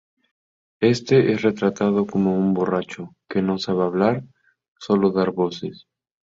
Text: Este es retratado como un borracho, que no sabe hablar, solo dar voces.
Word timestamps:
Este 0.81 1.31
es 1.31 1.43
retratado 1.43 2.07
como 2.07 2.35
un 2.35 2.55
borracho, 2.55 3.15
que 3.29 3.43
no 3.43 3.59
sabe 3.59 3.83
hablar, 3.83 4.23
solo 4.79 5.11
dar 5.11 5.29
voces. 5.29 5.85